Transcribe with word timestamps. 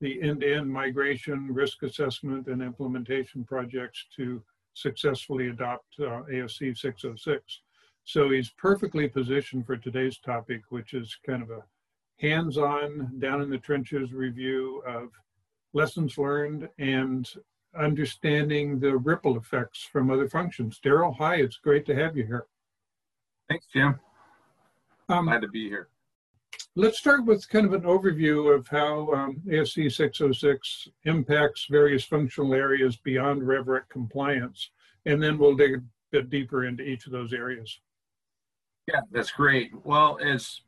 the 0.00 0.22
end-to-end 0.22 0.72
migration, 0.72 1.48
risk 1.52 1.82
assessment, 1.82 2.46
and 2.46 2.62
implementation 2.62 3.44
projects 3.44 4.06
to 4.16 4.42
successfully 4.72 5.48
adopt 5.48 5.86
uh, 5.98 6.22
ASC 6.32 6.78
606. 6.78 7.60
So 8.04 8.30
he's 8.30 8.50
perfectly 8.56 9.08
positioned 9.08 9.66
for 9.66 9.76
today's 9.76 10.18
topic, 10.18 10.62
which 10.70 10.94
is 10.94 11.14
kind 11.26 11.42
of 11.42 11.50
a 11.50 11.62
hands-on, 12.18 13.18
down 13.18 13.42
in 13.42 13.50
the 13.50 13.58
trenches 13.58 14.12
review 14.12 14.82
of 14.86 15.10
lessons 15.72 16.18
learned, 16.18 16.68
and 16.78 17.28
understanding 17.78 18.80
the 18.80 18.96
ripple 18.96 19.36
effects 19.36 19.82
from 19.82 20.10
other 20.10 20.28
functions. 20.28 20.80
Daryl, 20.84 21.16
hi, 21.16 21.36
it's 21.36 21.56
great 21.56 21.86
to 21.86 21.94
have 21.94 22.16
you 22.16 22.24
here. 22.24 22.46
Thanks, 23.48 23.66
Jim. 23.72 23.98
Um, 25.08 25.26
Glad 25.26 25.42
to 25.42 25.48
be 25.48 25.68
here. 25.68 25.88
Let's 26.76 26.98
start 26.98 27.24
with 27.24 27.48
kind 27.48 27.66
of 27.66 27.72
an 27.72 27.82
overview 27.82 28.54
of 28.54 28.66
how 28.68 29.12
um, 29.12 29.42
ASC 29.46 29.92
606 29.92 30.88
impacts 31.04 31.66
various 31.68 32.04
functional 32.04 32.54
areas 32.54 32.96
beyond 32.96 33.42
RevRec 33.42 33.88
compliance, 33.88 34.70
and 35.04 35.20
then 35.20 35.36
we'll 35.36 35.56
dig 35.56 35.74
a 35.74 35.82
bit 36.12 36.30
deeper 36.30 36.64
into 36.66 36.84
each 36.84 37.06
of 37.06 37.12
those 37.12 37.32
areas. 37.32 37.80
Yeah, 38.86 39.00
that's 39.10 39.32
great. 39.32 39.72
Well, 39.84 40.18
as 40.22 40.60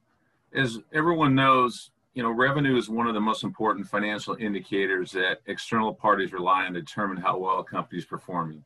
as 0.55 0.78
everyone 0.92 1.34
knows, 1.34 1.91
you 2.15 2.23
know, 2.23 2.31
revenue 2.31 2.77
is 2.77 2.91
one 2.91 3.07
of 3.07 3.15
the 3.15 3.21
most 3.21 3.43
important 3.43 3.87
financial 3.87 4.37
indicators 4.39 5.13
that 5.13 5.41
external 5.47 5.95
parties 5.95 6.33
rely 6.33 6.67
on 6.67 6.75
to 6.75 6.81
determine 6.81 7.17
how 7.17 7.39
well 7.39 7.61
a 7.61 7.65
company 7.65 7.99
is 7.99 8.05
performing. 8.05 8.65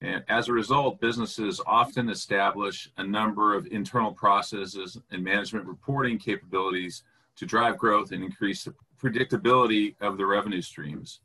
And 0.00 0.24
as 0.28 0.48
a 0.48 0.52
result, 0.52 1.00
businesses 1.00 1.60
often 1.66 2.08
establish 2.08 2.90
a 2.96 3.04
number 3.04 3.54
of 3.54 3.66
internal 3.66 4.12
processes 4.12 4.98
and 5.10 5.22
management 5.22 5.66
reporting 5.66 6.18
capabilities 6.18 7.04
to 7.36 7.46
drive 7.46 7.78
growth 7.78 8.10
and 8.10 8.24
increase 8.24 8.64
the 8.64 8.74
predictability 9.00 9.94
of 10.00 10.16
the 10.16 10.26
revenue 10.26 10.62
streams. 10.62 11.20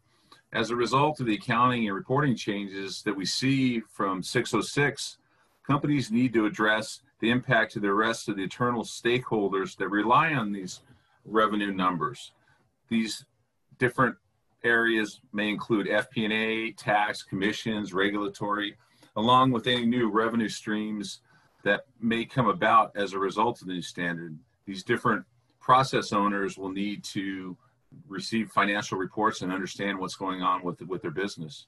As 0.54 0.70
a 0.70 0.76
result 0.76 1.20
of 1.20 1.26
the 1.26 1.36
accounting 1.36 1.88
and 1.88 1.96
reporting 1.96 2.36
changes 2.36 3.02
that 3.04 3.16
we 3.16 3.26
see 3.26 3.80
from 3.80 4.22
606, 4.22 5.18
companies 5.66 6.12
need 6.12 6.34
to 6.34 6.46
address 6.46 7.02
the 7.20 7.32
impact 7.32 7.72
to 7.74 7.80
the 7.80 7.94
rest 7.94 8.30
of 8.30 8.36
the 8.36 8.44
internal 8.44 8.84
stakeholders 8.84 9.76
that 9.78 9.90
rely 9.90 10.34
on 10.34 10.52
these 10.52 10.82
revenue 11.26 11.74
numbers. 11.74 12.32
These 12.90 13.26
different 13.78 14.16
areas 14.64 15.20
may 15.34 15.50
include 15.50 15.88
FP&A, 15.88 16.72
tax, 16.74 17.24
commissions, 17.24 17.94
regulatory, 17.94 18.76
along 19.16 19.52
with 19.52 19.68
any 19.68 19.86
new 19.86 20.10
revenue 20.10 20.50
streams 20.50 21.22
that 21.64 21.86
may 22.00 22.26
come 22.26 22.48
about 22.48 22.92
as 22.96 23.14
a 23.14 23.20
result 23.20 23.62
of 23.62 23.68
the 23.68 23.74
new 23.74 23.82
standard. 23.82 24.38
These 24.66 24.84
different 24.84 25.26
process 25.60 26.14
owners 26.14 26.58
will 26.58 26.72
need 26.72 27.04
to 27.06 27.58
receive 28.08 28.50
financial 28.52 28.98
reports 28.98 29.42
and 29.42 29.52
understand 29.52 29.98
what's 29.98 30.16
going 30.16 30.42
on 30.42 30.64
with, 30.64 30.82
with 30.82 31.02
their 31.02 31.12
business. 31.12 31.68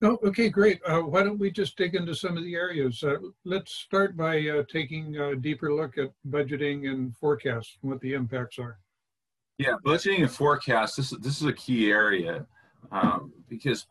Oh, 0.00 0.18
okay, 0.24 0.48
great. 0.48 0.80
Uh, 0.86 1.00
why 1.00 1.24
don't 1.24 1.38
we 1.38 1.50
just 1.50 1.76
dig 1.76 1.96
into 1.96 2.14
some 2.14 2.36
of 2.36 2.44
the 2.44 2.54
areas? 2.54 3.02
Uh, 3.02 3.16
let's 3.44 3.72
start 3.72 4.16
by 4.16 4.38
uh, 4.48 4.62
taking 4.70 5.16
a 5.16 5.34
deeper 5.34 5.74
look 5.74 5.98
at 5.98 6.12
budgeting 6.30 6.88
and 6.88 7.16
forecasts 7.16 7.78
and 7.82 7.90
what 7.90 8.00
the 8.00 8.14
impacts 8.14 8.60
are. 8.60 8.78
Yeah, 9.58 9.74
budgeting 9.84 10.20
and 10.20 10.30
forecast. 10.30 10.96
This 10.96 11.10
this 11.10 11.40
is 11.40 11.48
a 11.48 11.52
key 11.52 11.90
area 11.90 12.46
um, 12.92 13.32
because 13.48 13.86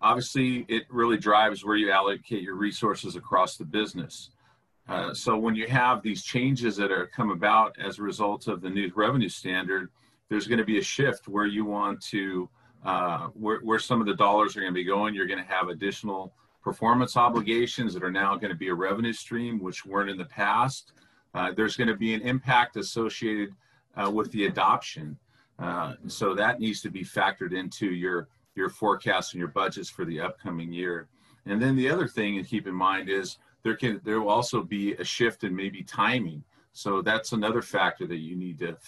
obviously 0.00 0.64
it 0.68 0.84
really 0.88 1.18
drives 1.18 1.62
where 1.62 1.76
you 1.76 1.90
allocate 1.90 2.42
your 2.42 2.54
resources 2.54 3.16
across 3.16 3.58
the 3.58 3.64
business. 3.66 4.30
Uh, 4.88 5.12
so 5.12 5.36
when 5.36 5.54
you 5.54 5.68
have 5.68 6.02
these 6.02 6.22
changes 6.22 6.74
that 6.76 6.90
are 6.90 7.06
come 7.06 7.30
about 7.30 7.76
as 7.78 7.98
a 7.98 8.02
result 8.02 8.48
of 8.48 8.62
the 8.62 8.70
new 8.70 8.90
revenue 8.96 9.28
standard, 9.28 9.90
there's 10.30 10.46
going 10.46 10.58
to 10.58 10.64
be 10.64 10.78
a 10.78 10.82
shift 10.82 11.28
where 11.28 11.46
you 11.46 11.66
want 11.66 12.00
to 12.00 12.48
uh, 12.84 13.28
where, 13.28 13.60
where 13.60 13.78
some 13.78 14.00
of 14.00 14.06
the 14.06 14.14
dollars 14.14 14.56
are 14.56 14.60
going 14.60 14.72
to 14.72 14.74
be 14.74 14.84
going. 14.84 15.14
You're 15.14 15.26
going 15.26 15.42
to 15.42 15.52
have 15.52 15.68
additional 15.68 16.32
performance 16.62 17.16
obligations 17.16 17.94
that 17.94 18.02
are 18.02 18.10
now 18.10 18.36
going 18.36 18.50
to 18.50 18.58
be 18.58 18.68
a 18.68 18.74
revenue 18.74 19.12
stream, 19.12 19.60
which 19.62 19.84
weren't 19.84 20.10
in 20.10 20.16
the 20.16 20.24
past. 20.24 20.92
Uh, 21.34 21.52
there's 21.52 21.76
going 21.76 21.88
to 21.88 21.96
be 21.96 22.14
an 22.14 22.22
impact 22.22 22.76
associated 22.76 23.54
uh, 23.96 24.10
with 24.10 24.30
the 24.32 24.46
adoption. 24.46 25.16
Uh, 25.58 25.94
so 26.06 26.34
that 26.34 26.58
needs 26.58 26.80
to 26.80 26.90
be 26.90 27.04
factored 27.04 27.52
into 27.52 27.86
your, 27.86 28.28
your 28.54 28.70
forecasts 28.70 29.32
and 29.32 29.38
your 29.38 29.48
budgets 29.48 29.90
for 29.90 30.04
the 30.04 30.20
upcoming 30.20 30.72
year. 30.72 31.08
And 31.46 31.60
then 31.60 31.76
the 31.76 31.88
other 31.90 32.08
thing 32.08 32.36
to 32.36 32.48
keep 32.48 32.66
in 32.66 32.74
mind 32.74 33.08
is 33.08 33.38
there 33.62 33.76
can 33.76 34.00
there 34.04 34.20
will 34.20 34.30
also 34.30 34.62
be 34.62 34.94
a 34.94 35.04
shift 35.04 35.44
in 35.44 35.54
maybe 35.54 35.82
timing. 35.82 36.42
So 36.72 37.02
that's 37.02 37.32
another 37.32 37.62
factor 37.62 38.06
that 38.06 38.18
you 38.18 38.36
need 38.36 38.58
to 38.60 38.78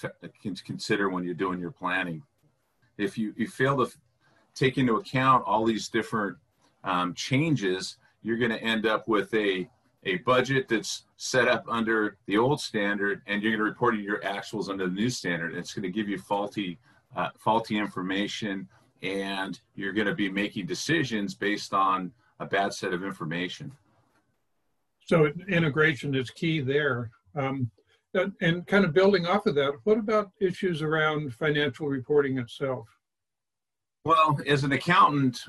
consider 0.65 1.11
when 1.11 1.25
you're 1.25 1.35
doing 1.35 1.61
your 1.61 1.73
planning 1.73 2.23
if 3.03 3.19
you, 3.19 3.35
you 3.37 3.47
fail 3.47 3.77
to 3.85 3.93
take 4.55 4.79
into 4.79 4.97
account 4.97 5.45
all 5.47 5.65
these 5.65 5.89
different 5.89 6.37
um, 6.85 7.15
changes, 7.15 7.97
you're 8.23 8.39
going 8.39 8.51
to 8.51 8.63
end 8.63 8.87
up 8.87 9.09
with 9.09 9.33
a, 9.35 9.69
a 10.05 10.17
budget 10.19 10.69
that's 10.69 11.05
set 11.17 11.49
up 11.49 11.65
under 11.69 12.17
the 12.27 12.37
old 12.37 12.61
standard 12.61 13.23
and 13.27 13.43
you're 13.43 13.53
going 13.53 13.65
to 13.65 13.65
report 13.65 13.97
your 13.97 14.21
actuals 14.21 14.69
under 14.69 14.87
the 14.87 14.93
new 14.93 15.11
standard. 15.11 15.51
And 15.51 15.59
it's 15.59 15.75
going 15.75 15.85
to 15.85 15.91
give 15.91 16.09
you 16.09 16.19
faulty, 16.19 16.79
uh, 17.17 17.31
faulty 17.39 17.79
information 17.79 18.69
and 19.03 19.61
you're 19.75 19.93
going 19.93 20.07
to 20.07 20.15
be 20.15 20.31
making 20.31 20.67
decisions 20.67 21.35
based 21.35 21.75
on 21.75 22.13
a 22.41 22.47
bad 22.47 22.73
set 22.73 22.93
of 22.93 23.05
information. 23.05 23.73
So 25.07 25.31
integration 25.49 26.15
is 26.15 26.31
key 26.31 26.61
there. 26.61 27.11
Um, 27.35 27.71
and 28.41 28.67
kind 28.67 28.85
of 28.85 28.93
building 28.93 29.27
off 29.27 29.47
of 29.47 29.55
that, 29.55 29.73
what 29.85 29.99
about 29.99 30.31
issues 30.41 30.83
around 30.83 31.35
financial 31.35 31.89
reporting 31.89 32.39
itself? 32.39 32.89
Well, 34.05 34.39
as 34.47 34.65
an 34.65 34.73
accountant, 34.73 35.45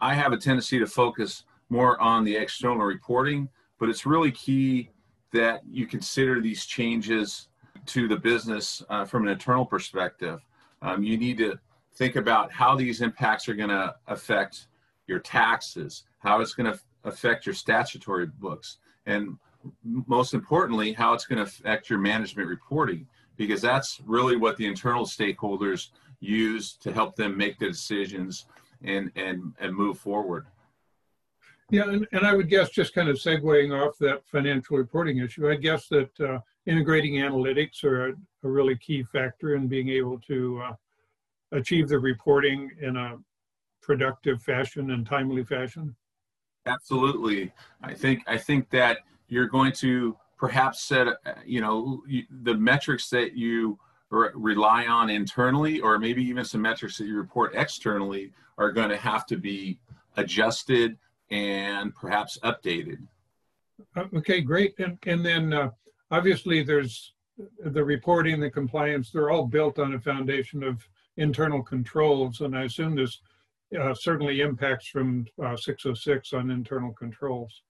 I 0.00 0.14
have 0.14 0.32
a 0.32 0.36
tendency 0.36 0.78
to 0.78 0.86
focus 0.86 1.44
more 1.68 2.00
on 2.00 2.24
the 2.24 2.34
external 2.34 2.84
reporting, 2.84 3.48
but 3.78 3.88
it's 3.88 4.06
really 4.06 4.32
key 4.32 4.90
that 5.32 5.60
you 5.70 5.86
consider 5.86 6.40
these 6.40 6.66
changes 6.66 7.48
to 7.86 8.08
the 8.08 8.16
business 8.16 8.82
uh, 8.88 9.04
from 9.04 9.24
an 9.24 9.28
internal 9.28 9.64
perspective. 9.64 10.40
Um, 10.82 11.02
you 11.02 11.16
need 11.16 11.38
to 11.38 11.58
think 11.94 12.16
about 12.16 12.50
how 12.50 12.74
these 12.74 13.00
impacts 13.00 13.48
are 13.48 13.54
going 13.54 13.68
to 13.70 13.94
affect 14.08 14.66
your 15.06 15.18
taxes, 15.18 16.04
how 16.18 16.40
it's 16.40 16.54
going 16.54 16.72
to 16.72 16.78
affect 17.04 17.46
your 17.46 17.54
statutory 17.54 18.26
books, 18.26 18.78
and 19.06 19.38
most 19.84 20.34
importantly, 20.34 20.92
how 20.92 21.12
it's 21.12 21.26
going 21.26 21.38
to 21.38 21.42
affect 21.42 21.90
your 21.90 21.98
management 21.98 22.48
reporting, 22.48 23.06
because 23.36 23.60
that's 23.60 24.00
really 24.06 24.36
what 24.36 24.56
the 24.56 24.66
internal 24.66 25.04
stakeholders 25.04 25.88
use 26.20 26.74
to 26.74 26.92
help 26.92 27.16
them 27.16 27.36
make 27.36 27.58
the 27.58 27.68
decisions 27.68 28.46
and 28.82 29.10
and 29.16 29.52
and 29.58 29.74
move 29.74 29.98
forward. 29.98 30.46
Yeah, 31.70 31.88
and, 31.88 32.06
and 32.12 32.26
I 32.26 32.34
would 32.34 32.48
guess 32.48 32.70
just 32.70 32.94
kind 32.94 33.08
of 33.08 33.16
segueing 33.16 33.72
off 33.72 33.96
that 33.98 34.26
financial 34.26 34.76
reporting 34.76 35.18
issue, 35.18 35.48
I 35.48 35.54
guess 35.54 35.86
that 35.88 36.20
uh, 36.20 36.40
integrating 36.66 37.14
analytics 37.14 37.84
are 37.84 38.08
a, 38.08 38.12
a, 38.42 38.48
really 38.48 38.76
key 38.76 39.04
factor 39.04 39.54
in 39.54 39.68
being 39.68 39.88
able 39.88 40.18
to 40.22 40.62
uh, 40.64 40.72
achieve 41.52 41.88
the 41.88 41.98
reporting 41.98 42.70
in 42.80 42.96
a 42.96 43.18
productive 43.82 44.42
fashion 44.42 44.90
and 44.90 45.06
timely 45.06 45.44
fashion. 45.44 45.94
Absolutely. 46.66 47.52
I 47.82 47.94
think 47.94 48.22
I 48.26 48.36
think 48.36 48.68
that 48.70 48.98
you're 49.30 49.48
going 49.48 49.72
to 49.72 50.16
perhaps 50.38 50.82
set 50.82 51.06
you 51.44 51.60
know 51.60 52.02
the 52.42 52.54
metrics 52.54 53.10
that 53.10 53.36
you 53.36 53.78
rely 54.10 54.86
on 54.86 55.08
internally 55.08 55.80
or 55.80 55.98
maybe 55.98 56.22
even 56.22 56.44
some 56.44 56.62
metrics 56.62 56.98
that 56.98 57.06
you 57.06 57.16
report 57.16 57.52
externally 57.54 58.32
are 58.58 58.72
going 58.72 58.88
to 58.88 58.96
have 58.96 59.24
to 59.24 59.36
be 59.36 59.78
adjusted 60.16 60.98
and 61.30 61.94
perhaps 61.94 62.38
updated. 62.42 62.98
Uh, 63.96 64.04
okay, 64.16 64.40
great. 64.40 64.74
And, 64.78 64.98
and 65.06 65.24
then 65.24 65.52
uh, 65.52 65.70
obviously 66.10 66.62
there's 66.62 67.14
the 67.64 67.82
reporting, 67.82 68.40
the 68.40 68.50
compliance, 68.50 69.10
they're 69.10 69.30
all 69.30 69.46
built 69.46 69.78
on 69.78 69.94
a 69.94 70.00
foundation 70.00 70.62
of 70.62 70.86
internal 71.16 71.62
controls. 71.62 72.40
And 72.40 72.56
I 72.56 72.64
assume 72.64 72.96
this 72.96 73.20
uh, 73.78 73.94
certainly 73.94 74.40
impacts 74.40 74.88
from 74.88 75.26
uh, 75.42 75.56
606 75.56 76.32
on 76.32 76.50
internal 76.50 76.92
controls. 76.92 77.62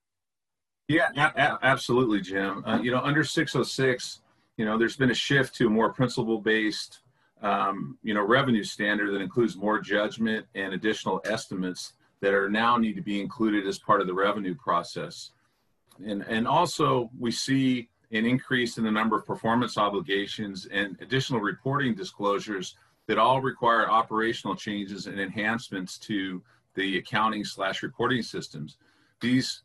Yeah, 0.91 1.31
a- 1.37 1.65
absolutely, 1.65 2.21
Jim. 2.21 2.65
Uh, 2.67 2.81
you 2.83 2.91
know, 2.91 3.01
under 3.01 3.23
606, 3.23 4.23
you 4.57 4.65
know, 4.65 4.77
there's 4.77 4.97
been 4.97 5.13
a 5.13 5.15
shift 5.15 5.55
to 5.55 5.69
a 5.69 5.71
more 5.71 5.93
principle-based, 5.93 6.99
um, 7.43 7.97
you 8.03 8.13
know, 8.13 8.27
revenue 8.27 8.65
standard 8.65 9.13
that 9.13 9.21
includes 9.21 9.57
more 9.57 9.79
judgment 9.79 10.47
and 10.57 10.75
additional 10.75 11.21
estimates 11.25 11.93
that 12.21 12.35
are 12.35 12.51
now 12.51 12.77
need 12.77 12.97
to 12.97 13.03
be 13.03 13.21
included 13.21 13.69
as 13.69 13.79
part 13.79 14.01
of 14.01 14.09
the 14.09 14.13
revenue 14.13 14.55
process. 14.57 15.31
And, 16.05 16.23
and 16.23 16.49
also 16.49 17.09
we 17.17 17.31
see 17.31 17.89
an 18.11 18.27
increase 18.27 18.77
in 18.77 18.83
the 18.83 18.91
number 18.91 19.17
of 19.17 19.25
performance 19.25 19.79
obligations 19.79 20.67
and 20.73 20.97
additional 21.01 21.41
reporting 21.41 21.95
disclosures 21.95 22.75
that 23.07 23.17
all 23.17 23.41
require 23.41 23.89
operational 23.89 24.57
changes 24.57 25.07
and 25.07 25.21
enhancements 25.21 25.99
to 25.99 26.43
the 26.75 26.99
accounting 26.99 27.45
slash 27.45 27.85
reporting 27.85 28.23
systems. 28.23 28.77
These 29.21 29.63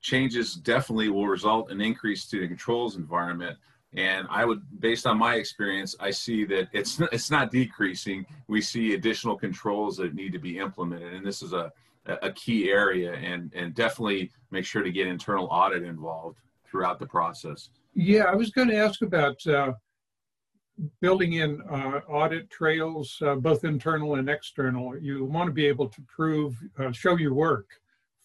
changes 0.00 0.54
definitely 0.54 1.08
will 1.08 1.26
result 1.26 1.70
in 1.70 1.80
increase 1.80 2.26
to 2.26 2.40
the 2.40 2.48
controls 2.48 2.96
environment. 2.96 3.56
And 3.94 4.26
I 4.30 4.44
would, 4.44 4.62
based 4.80 5.06
on 5.06 5.18
my 5.18 5.36
experience, 5.36 5.96
I 5.98 6.10
see 6.10 6.44
that 6.46 6.68
it's 6.72 7.00
it's 7.12 7.30
not 7.30 7.50
decreasing. 7.50 8.26
We 8.46 8.60
see 8.60 8.94
additional 8.94 9.36
controls 9.36 9.96
that 9.96 10.14
need 10.14 10.32
to 10.32 10.38
be 10.38 10.58
implemented, 10.58 11.14
and 11.14 11.26
this 11.26 11.42
is 11.42 11.52
a 11.52 11.72
a 12.06 12.30
key 12.32 12.70
area. 12.70 13.14
And 13.14 13.50
and 13.54 13.74
definitely 13.74 14.30
make 14.50 14.66
sure 14.66 14.82
to 14.82 14.92
get 14.92 15.06
internal 15.06 15.46
audit 15.46 15.84
involved 15.84 16.38
throughout 16.66 16.98
the 16.98 17.06
process. 17.06 17.70
Yeah, 17.94 18.24
I 18.24 18.34
was 18.34 18.50
going 18.50 18.68
to 18.68 18.76
ask 18.76 19.00
about 19.00 19.44
uh, 19.46 19.72
building 21.00 21.34
in 21.34 21.60
uh, 21.62 22.00
audit 22.08 22.50
trails, 22.50 23.16
uh, 23.24 23.34
both 23.36 23.64
internal 23.64 24.16
and 24.16 24.28
external, 24.28 24.96
you 24.96 25.24
want 25.24 25.48
to 25.48 25.52
be 25.52 25.66
able 25.66 25.88
to 25.88 26.00
prove, 26.02 26.56
uh, 26.78 26.92
show 26.92 27.16
your 27.16 27.34
work 27.34 27.66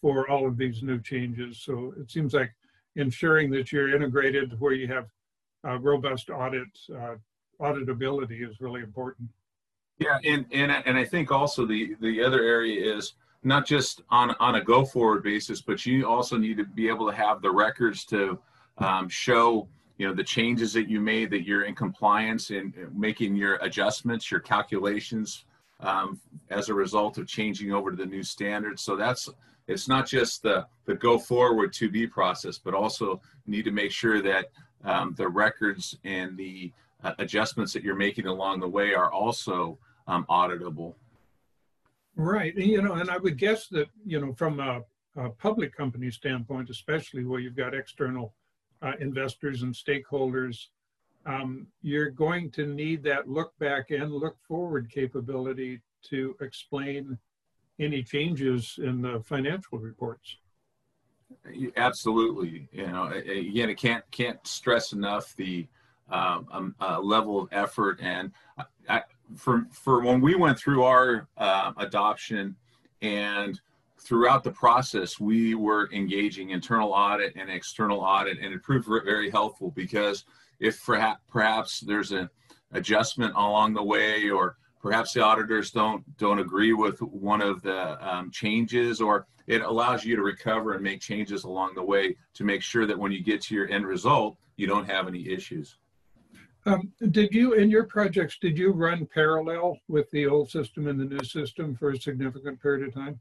for 0.04 0.28
all 0.28 0.46
of 0.46 0.58
these 0.58 0.82
new 0.82 1.00
changes. 1.00 1.62
So 1.62 1.94
it 1.98 2.10
seems 2.10 2.34
like 2.34 2.52
ensuring 2.94 3.50
that 3.52 3.72
you're 3.72 3.96
integrated 3.96 4.60
where 4.60 4.74
you 4.74 4.86
have 4.88 5.06
robust 5.82 6.28
audit, 6.28 6.68
uh, 6.94 7.14
auditability 7.58 8.46
is 8.46 8.60
really 8.60 8.82
important. 8.82 9.30
Yeah, 9.98 10.18
and, 10.22 10.44
and, 10.52 10.70
and 10.70 10.98
I 10.98 11.06
think 11.06 11.32
also 11.32 11.64
the, 11.64 11.96
the 12.02 12.22
other 12.22 12.42
area 12.42 12.94
is 12.94 13.14
not 13.44 13.64
just 13.64 14.02
on, 14.10 14.36
on 14.40 14.56
a 14.56 14.62
go 14.62 14.84
forward 14.84 15.22
basis, 15.22 15.62
but 15.62 15.86
you 15.86 16.06
also 16.06 16.36
need 16.36 16.58
to 16.58 16.66
be 16.66 16.86
able 16.86 17.08
to 17.08 17.16
have 17.16 17.40
the 17.40 17.50
records 17.50 18.04
to 18.06 18.38
um, 18.76 19.08
show 19.08 19.66
you 19.96 20.06
know 20.06 20.12
the 20.12 20.24
changes 20.24 20.74
that 20.74 20.86
you 20.86 21.00
made 21.00 21.30
that 21.30 21.46
you're 21.46 21.64
in 21.64 21.74
compliance 21.74 22.50
and 22.50 22.74
making 22.92 23.36
your 23.36 23.54
adjustments 23.62 24.28
your 24.28 24.40
calculations 24.40 25.44
um, 25.78 26.20
as 26.50 26.68
a 26.68 26.74
result 26.74 27.16
of 27.16 27.28
changing 27.28 27.72
over 27.72 27.92
to 27.92 27.96
the 27.96 28.04
new 28.04 28.24
standards 28.24 28.82
so 28.82 28.96
that's 28.96 29.30
it's 29.66 29.88
not 29.88 30.06
just 30.06 30.42
the 30.42 30.66
the 30.84 30.94
go 30.94 31.18
forward 31.18 31.72
to 31.72 31.90
be 31.90 32.06
process 32.06 32.58
but 32.58 32.74
also 32.74 33.20
need 33.46 33.64
to 33.64 33.70
make 33.70 33.90
sure 33.90 34.20
that 34.22 34.46
um, 34.84 35.14
the 35.16 35.26
records 35.26 35.96
and 36.04 36.36
the 36.36 36.72
uh, 37.02 37.12
adjustments 37.18 37.72
that 37.72 37.82
you're 37.82 37.94
making 37.94 38.26
along 38.26 38.60
the 38.60 38.68
way 38.68 38.94
are 38.94 39.10
also 39.10 39.78
um, 40.06 40.26
auditable. 40.28 40.94
Right 42.16 42.54
you 42.56 42.82
know 42.82 42.94
and 42.94 43.10
i 43.10 43.16
would 43.16 43.38
guess 43.38 43.66
that 43.68 43.88
you 44.04 44.20
know 44.20 44.32
from 44.34 44.60
a, 44.60 44.82
a 45.16 45.30
public 45.30 45.74
company 45.76 46.10
standpoint 46.10 46.70
especially 46.70 47.24
where 47.24 47.40
you've 47.40 47.56
got 47.56 47.74
external 47.74 48.34
uh, 48.84 48.92
investors 49.00 49.62
and 49.62 49.74
stakeholders, 49.74 50.66
um, 51.26 51.66
you're 51.82 52.10
going 52.10 52.50
to 52.50 52.66
need 52.66 53.02
that 53.02 53.28
look 53.28 53.56
back 53.58 53.90
and 53.90 54.12
look 54.12 54.36
forward 54.46 54.90
capability 54.90 55.80
to 56.02 56.36
explain 56.42 57.18
any 57.78 58.02
changes 58.02 58.78
in 58.82 59.02
the 59.02 59.20
financial 59.20 59.78
reports. 59.78 60.36
Absolutely, 61.76 62.68
you 62.72 62.86
know, 62.86 63.06
again, 63.06 63.68
it 63.68 63.76
can't 63.76 64.04
can't 64.10 64.44
stress 64.46 64.92
enough 64.92 65.34
the 65.36 65.66
um, 66.10 66.46
um, 66.52 66.74
uh, 66.80 67.00
level 67.00 67.40
of 67.40 67.48
effort 67.50 67.98
and 68.02 68.30
I, 68.88 69.02
for 69.36 69.66
for 69.72 70.02
when 70.02 70.20
we 70.20 70.34
went 70.34 70.58
through 70.58 70.84
our 70.84 71.28
uh, 71.36 71.72
adoption 71.78 72.56
and 73.02 73.60
throughout 73.98 74.44
the 74.44 74.50
process, 74.50 75.18
we 75.18 75.54
were 75.54 75.90
engaging 75.92 76.50
internal 76.50 76.92
audit 76.92 77.34
and 77.36 77.50
external 77.50 78.00
audit, 78.00 78.38
and 78.38 78.52
it 78.52 78.62
proved 78.62 78.86
very 78.86 79.30
helpful 79.30 79.70
because 79.70 80.24
if 80.60 80.84
perhaps 81.28 81.80
there's 81.80 82.12
an 82.12 82.28
adjustment 82.72 83.34
along 83.34 83.74
the 83.74 83.82
way, 83.82 84.30
or 84.30 84.56
perhaps 84.84 85.14
the 85.14 85.24
auditors 85.24 85.70
don't 85.70 86.04
don't 86.18 86.38
agree 86.38 86.74
with 86.74 87.00
one 87.00 87.40
of 87.40 87.62
the 87.62 87.80
um, 88.06 88.30
changes, 88.30 89.00
or 89.00 89.26
it 89.46 89.62
allows 89.62 90.04
you 90.04 90.14
to 90.14 90.22
recover 90.22 90.74
and 90.74 90.82
make 90.82 91.00
changes 91.00 91.44
along 91.44 91.72
the 91.74 91.82
way 91.82 92.14
to 92.34 92.44
make 92.44 92.60
sure 92.60 92.84
that 92.84 92.98
when 92.98 93.10
you 93.10 93.22
get 93.22 93.40
to 93.40 93.54
your 93.54 93.66
end 93.70 93.86
result, 93.86 94.36
you 94.56 94.66
don't 94.66 94.84
have 94.84 95.08
any 95.08 95.26
issues. 95.26 95.78
Um, 96.66 96.92
did 97.10 97.32
you, 97.32 97.54
in 97.54 97.70
your 97.70 97.84
projects, 97.84 98.36
did 98.38 98.58
you 98.58 98.72
run 98.72 99.06
parallel 99.06 99.78
with 99.88 100.10
the 100.10 100.26
old 100.26 100.50
system 100.50 100.86
and 100.86 101.00
the 101.00 101.06
new 101.06 101.24
system 101.24 101.74
for 101.74 101.90
a 101.90 101.98
significant 101.98 102.60
period 102.60 102.86
of 102.86 102.92
time? 102.92 103.18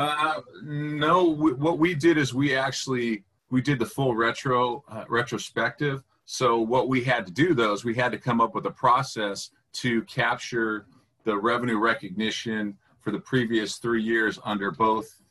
Uh, 0.00 0.40
no, 0.64 1.28
we, 1.28 1.52
what 1.52 1.78
we 1.78 1.94
did 1.94 2.18
is 2.18 2.34
we 2.34 2.56
actually 2.56 3.22
we 3.50 3.60
did 3.60 3.78
the 3.78 3.86
full 3.86 4.16
retro 4.16 4.82
uh, 4.88 5.04
retrospective. 5.08 6.02
So 6.24 6.58
what 6.58 6.88
we 6.88 7.04
had 7.04 7.24
to 7.26 7.32
do 7.32 7.54
though 7.54 7.72
is 7.72 7.84
we 7.84 7.94
had 7.94 8.10
to 8.10 8.18
come 8.18 8.40
up 8.40 8.52
with 8.52 8.66
a 8.66 8.70
process 8.72 9.50
to 9.74 10.02
capture 10.02 10.86
the 11.24 11.36
revenue 11.36 11.78
recognition 11.78 12.76
for 13.00 13.10
the 13.10 13.20
previous 13.20 13.78
three 13.78 14.02
years 14.02 14.38
under 14.44 14.70
both 14.70 15.22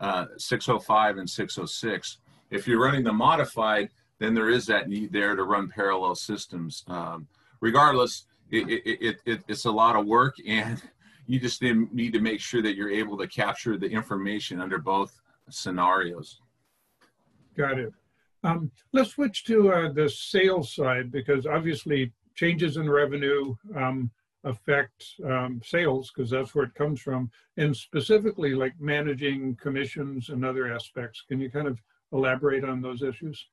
uh, 0.00 0.26
605 0.36 1.18
and 1.18 1.28
606. 1.28 2.18
If 2.50 2.68
you're 2.68 2.82
running 2.82 3.04
the 3.04 3.12
modified, 3.12 3.90
then 4.18 4.34
there 4.34 4.48
is 4.48 4.66
that 4.66 4.88
need 4.88 5.12
there 5.12 5.34
to 5.34 5.44
run 5.44 5.68
parallel 5.68 6.14
systems. 6.14 6.84
Um, 6.86 7.26
regardless, 7.60 8.26
it, 8.50 8.82
it, 8.86 9.16
it, 9.24 9.42
it's 9.48 9.64
a 9.64 9.70
lot 9.70 9.96
of 9.96 10.06
work 10.06 10.36
and 10.46 10.82
you 11.26 11.40
just 11.40 11.60
need 11.60 12.12
to 12.12 12.20
make 12.20 12.40
sure 12.40 12.62
that 12.62 12.76
you're 12.76 12.90
able 12.90 13.18
to 13.18 13.26
capture 13.26 13.76
the 13.76 13.88
information 13.88 14.60
under 14.60 14.78
both 14.78 15.20
scenarios. 15.50 16.40
Got 17.56 17.78
it. 17.78 17.92
Um, 18.44 18.70
let's 18.92 19.10
switch 19.10 19.44
to 19.46 19.72
uh, 19.72 19.92
the 19.92 20.08
sales 20.08 20.72
side 20.72 21.10
because 21.10 21.46
obviously 21.46 22.12
changes 22.36 22.76
in 22.76 22.88
revenue 22.88 23.54
um, 23.74 24.10
affect 24.44 25.04
um, 25.24 25.60
sales 25.64 26.12
because 26.14 26.30
that's 26.30 26.54
where 26.54 26.66
it 26.66 26.74
comes 26.74 27.00
from, 27.00 27.30
and 27.56 27.76
specifically 27.76 28.54
like 28.54 28.74
managing 28.78 29.56
commissions 29.56 30.28
and 30.28 30.44
other 30.44 30.72
aspects. 30.72 31.22
Can 31.28 31.40
you 31.40 31.50
kind 31.50 31.66
of 31.66 31.80
elaborate 32.12 32.64
on 32.64 32.80
those 32.80 33.02
issues? 33.02 33.44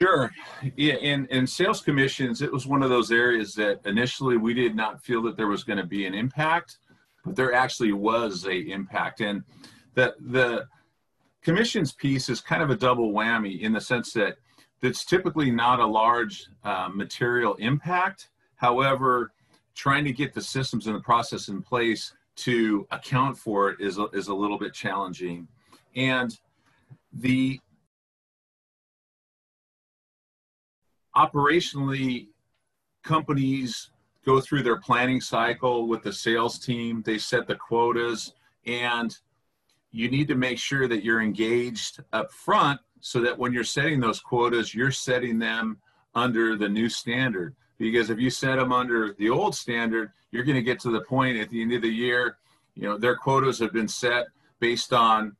Sure. 0.00 0.30
Yeah, 0.76 0.94
in, 0.94 1.26
in 1.26 1.46
sales 1.46 1.80
commissions, 1.80 2.40
it 2.40 2.52
was 2.52 2.66
one 2.66 2.82
of 2.82 2.90
those 2.90 3.10
areas 3.10 3.54
that 3.54 3.80
initially 3.84 4.36
we 4.36 4.54
did 4.54 4.76
not 4.76 5.02
feel 5.02 5.22
that 5.22 5.36
there 5.36 5.48
was 5.48 5.64
going 5.64 5.78
to 5.78 5.86
be 5.86 6.06
an 6.06 6.14
impact 6.14 6.78
but 7.28 7.36
there 7.36 7.52
actually 7.52 7.92
was 7.92 8.46
a 8.46 8.70
impact. 8.70 9.20
And 9.20 9.42
the 9.94 10.14
the 10.18 10.66
commissions 11.42 11.92
piece 11.92 12.28
is 12.28 12.40
kind 12.40 12.62
of 12.62 12.70
a 12.70 12.76
double 12.76 13.12
whammy 13.12 13.60
in 13.60 13.72
the 13.72 13.80
sense 13.80 14.12
that 14.14 14.36
it's 14.82 15.04
typically 15.04 15.50
not 15.50 15.80
a 15.80 15.86
large 15.86 16.48
uh, 16.64 16.88
material 16.92 17.54
impact. 17.54 18.28
However, 18.56 19.32
trying 19.74 20.04
to 20.04 20.12
get 20.12 20.34
the 20.34 20.42
systems 20.42 20.86
and 20.86 20.96
the 20.96 21.00
process 21.00 21.48
in 21.48 21.62
place 21.62 22.12
to 22.36 22.86
account 22.90 23.36
for 23.36 23.70
it 23.70 23.80
is 23.80 23.98
a, 23.98 24.06
is 24.06 24.28
a 24.28 24.34
little 24.34 24.58
bit 24.58 24.72
challenging. 24.72 25.48
And 25.96 26.36
the 27.12 27.58
operationally, 31.16 32.28
companies 33.02 33.90
go 34.24 34.40
through 34.40 34.62
their 34.62 34.78
planning 34.78 35.20
cycle 35.20 35.88
with 35.88 36.02
the 36.02 36.12
sales 36.12 36.58
team. 36.58 37.02
They 37.04 37.18
set 37.18 37.46
the 37.46 37.56
quotas, 37.56 38.34
and 38.66 39.16
you 39.90 40.10
need 40.10 40.28
to 40.28 40.34
make 40.34 40.58
sure 40.58 40.86
that 40.86 41.02
you're 41.02 41.22
engaged 41.22 42.02
up 42.12 42.30
front 42.30 42.80
so 43.00 43.20
that 43.20 43.38
when 43.38 43.52
you're 43.52 43.64
setting 43.64 44.00
those 44.00 44.20
quotas, 44.20 44.74
you're 44.74 44.90
setting 44.90 45.38
them 45.38 45.78
under 46.14 46.56
the 46.56 46.68
new 46.68 46.88
standard. 46.88 47.54
Because 47.78 48.10
if 48.10 48.18
you 48.18 48.30
set 48.30 48.56
them 48.56 48.72
under 48.72 49.14
the 49.18 49.30
old 49.30 49.54
standard, 49.54 50.10
you're 50.30 50.44
going 50.44 50.56
to 50.56 50.62
get 50.62 50.80
to 50.80 50.90
the 50.90 51.02
point 51.02 51.38
at 51.38 51.48
the 51.50 51.62
end 51.62 51.72
of 51.72 51.82
the 51.82 51.88
year, 51.88 52.38
you 52.74 52.82
know, 52.82 52.98
their 52.98 53.16
quotas 53.16 53.58
have 53.58 53.72
been 53.72 53.88
set 53.88 54.26
based 54.60 54.92
on 54.92 55.36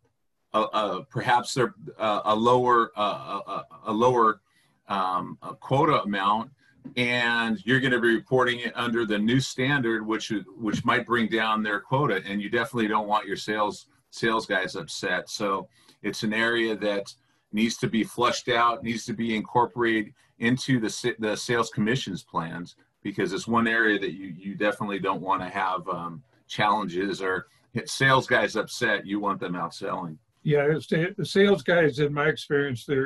a, 0.54 0.60
a 0.60 1.06
perhaps 1.10 1.56
uh, 1.56 2.20
a 2.24 2.34
lower 2.34 2.90
uh, 2.96 3.40
a, 3.46 3.64
a, 3.86 3.92
lower 3.92 4.40
um, 4.88 5.38
a 5.42 5.54
quota 5.54 6.02
amount, 6.02 6.50
and 6.96 7.64
you're 7.66 7.80
going 7.80 7.92
to 7.92 8.00
be 8.00 8.14
reporting 8.14 8.60
it 8.60 8.72
under 8.74 9.04
the 9.04 9.18
new 9.18 9.40
standard, 9.40 10.06
which 10.06 10.32
which 10.56 10.84
might 10.84 11.06
bring 11.06 11.28
down 11.28 11.62
their 11.62 11.80
quota, 11.80 12.22
and 12.26 12.40
you 12.40 12.48
definitely 12.48 12.88
don't 12.88 13.06
want 13.06 13.26
your 13.26 13.36
sales 13.36 13.86
sales 14.10 14.46
guys 14.46 14.74
upset. 14.74 15.28
So 15.28 15.68
it's 16.02 16.22
an 16.22 16.32
area 16.32 16.76
that 16.76 17.12
needs 17.52 17.76
to 17.78 17.88
be 17.88 18.04
flushed 18.04 18.48
out, 18.48 18.82
needs 18.82 19.04
to 19.06 19.12
be 19.12 19.34
incorporated 19.34 20.12
into 20.38 20.80
the 20.80 21.14
the 21.18 21.36
sales 21.36 21.70
commissions 21.70 22.22
plans 22.22 22.76
because 23.02 23.32
it's 23.32 23.48
one 23.48 23.66
area 23.66 23.98
that 23.98 24.12
you 24.12 24.34
you 24.36 24.54
definitely 24.54 24.98
don't 24.98 25.20
want 25.20 25.42
to 25.42 25.48
have 25.48 25.88
um, 25.88 26.22
challenges 26.46 27.20
or 27.22 27.46
sales 27.86 28.26
guys 28.26 28.56
upset. 28.56 29.06
You 29.06 29.20
want 29.20 29.40
them 29.40 29.54
out 29.54 29.74
selling. 29.74 30.18
Yeah, 30.42 30.66
the 30.68 31.24
sales 31.24 31.62
guys, 31.62 31.98
in 31.98 32.14
my 32.14 32.26
experience, 32.28 32.86
they 32.86 32.96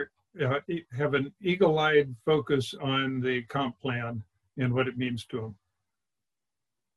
uh, 0.45 0.61
have 0.97 1.15
an 1.15 1.33
eagle-eyed 1.41 2.15
focus 2.25 2.75
on 2.81 3.21
the 3.21 3.43
comp 3.45 3.79
plan 3.81 4.23
and 4.59 4.73
what 4.73 4.87
it 4.87 4.97
means 4.97 5.25
to 5.27 5.41
them. 5.41 5.55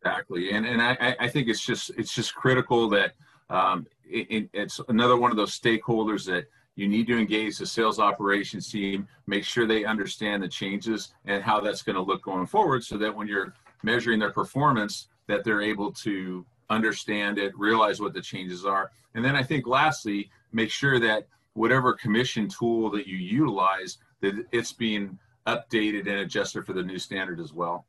Exactly, 0.02 0.52
and 0.52 0.66
and 0.66 0.82
I, 0.82 1.16
I 1.20 1.28
think 1.30 1.48
it's 1.48 1.66
just 1.66 1.90
it's 1.98 2.14
just 2.14 2.36
critical 2.36 2.90
that 2.90 3.14
um, 3.50 3.88
it, 4.06 4.50
it's 4.54 4.80
another 4.88 5.18
one 5.18 5.32
of 5.32 5.38
those 5.38 5.60
stakeholders 5.60 6.26
that 6.26 6.46
you 6.76 6.88
need 6.88 7.08
to 7.08 7.18
engage 7.18 7.58
the 7.58 7.66
sales 7.66 8.00
operations 8.00 8.70
team, 8.70 9.08
make 9.28 9.44
sure 9.44 9.66
they 9.66 9.86
understand 9.86 10.44
the 10.44 10.48
changes 10.48 11.14
and 11.26 11.44
how 11.44 11.60
that's 11.60 11.82
going 11.82 11.96
to 11.96 12.02
look 12.02 12.22
going 12.22 12.46
forward, 12.46 12.84
so 12.84 12.98
that 12.98 13.16
when 13.16 13.28
you're 13.28 13.54
measuring 13.84 14.20
their 14.20 14.32
performance, 14.32 15.08
that 15.28 15.44
they're 15.44 15.62
able 15.62 15.92
to 15.92 16.46
understand 16.70 17.38
it, 17.38 17.58
realize 17.58 18.02
what 18.02 18.14
the 18.14 18.22
changes 18.22 18.66
are. 18.66 18.92
And 19.14 19.24
then 19.24 19.36
I 19.36 19.44
think 19.44 19.68
lastly, 19.68 20.30
make 20.52 20.70
sure 20.70 21.00
that 21.00 21.28
whatever 21.54 21.94
commission 21.94 22.50
tool 22.50 22.90
that 22.92 23.08
you 23.08 23.18
utilize, 23.18 23.98
that 24.22 24.46
it's 24.52 24.74
being 24.74 25.18
updated 25.48 26.02
and 26.02 26.20
adjusted 26.20 26.66
for 26.66 26.74
the 26.74 26.84
new 26.84 27.00
standard 27.00 27.40
as 27.40 27.54
well. 27.54 27.86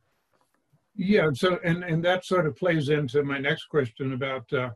Yeah, 0.94 1.28
so 1.34 1.58
and 1.62 1.84
and 1.84 2.02
that 2.04 2.24
sort 2.24 2.46
of 2.46 2.56
plays 2.56 2.88
into 2.88 3.22
my 3.22 3.38
next 3.38 3.64
question 3.64 4.14
about 4.14 4.50
uh, 4.52 4.70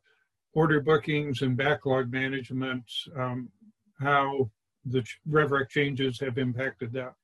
order 0.53 0.81
bookings 0.81 1.43
and 1.43 1.57
backlog 1.57 2.11
management, 2.13 2.85
um, 3.17 3.49
how 4.01 4.51
the 4.85 5.05
RevRec 5.29 5.69
changes 5.69 6.19
have 6.21 6.39
impacted 6.39 6.93
that. 6.93 7.15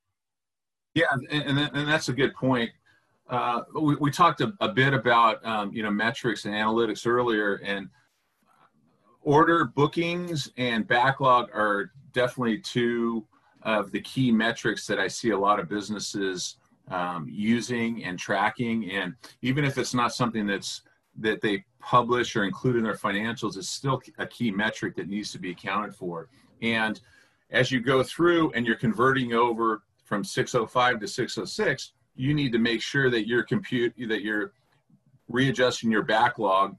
Yeah, 0.95 1.05
and, 1.31 1.59
and, 1.59 1.89
that's 1.89 2.09
a 2.09 2.13
good 2.13 2.35
point. 2.35 2.71
Uh, 3.29 3.63
we, 3.75 3.97
we 3.97 4.11
talked 4.11 4.41
a, 4.41 4.53
a 4.61 4.69
bit 4.69 4.95
about 4.95 5.45
um, 5.45 5.73
you 5.73 5.83
know 5.83 5.91
metrics 5.91 6.47
and 6.47 6.55
analytics 6.55 7.07
earlier, 7.07 7.61
and 7.65 7.89
order 9.23 9.65
bookings 9.65 10.51
and 10.57 10.87
backlog 10.87 11.51
are 11.53 11.93
definitely 12.13 12.59
two 12.59 13.27
of 13.63 13.91
the 13.91 14.01
key 14.01 14.31
metrics 14.31 14.87
that 14.87 14.99
I 14.99 15.09
see 15.09 15.31
a 15.31 15.39
lot 15.39 15.59
of 15.59 15.69
businesses 15.69 16.57
um, 16.89 17.27
using 17.29 18.05
and 18.05 18.19
tracking. 18.19 18.91
And 18.91 19.15
even 19.43 19.65
if 19.65 19.77
it's 19.77 19.93
not 19.93 20.15
something 20.15 20.47
that's 20.47 20.83
that 21.19 21.41
they 21.41 21.65
publish 21.81 22.37
or 22.37 22.45
include 22.45 22.77
in 22.77 22.85
their 22.85 22.95
financials, 22.95 23.57
it's 23.57 23.69
still 23.69 24.01
a 24.19 24.27
key 24.27 24.51
metric 24.51 24.95
that 24.97 25.09
needs 25.09 25.33
to 25.33 25.39
be 25.39 25.51
accounted 25.51 25.95
for. 25.95 26.29
And 26.63 27.01
as 27.51 27.71
you 27.71 27.81
go 27.81 28.03
through 28.03 28.53
and 28.53 28.67
you're 28.67 28.77
converting 28.77 29.33
over 29.33 29.83
from 30.05 30.25
605 30.25 31.01
to 31.01 31.09
606, 31.09 31.93
you 32.15 32.35
need 32.35 32.53
to 32.53 32.59
make 32.59 32.81
sure 32.81 33.11
that 33.11 33.27
you're 33.27 33.43
compute 33.43 33.95
that 34.09 34.23
you're 34.23 34.53
readjusting 35.29 35.91
your 35.91 36.03
backlog 36.03 36.77